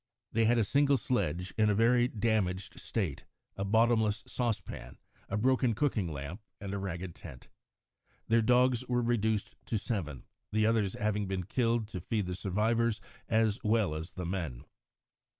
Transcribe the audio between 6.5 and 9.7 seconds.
and a ragged tent. Their dogs were reduced